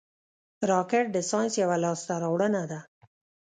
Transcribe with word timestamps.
راکټ 0.69 1.05
د 1.11 1.17
ساینس 1.29 1.53
یوه 1.63 1.77
لاسته 1.83 2.13
راوړنه 2.23 2.63
ده 2.71 2.79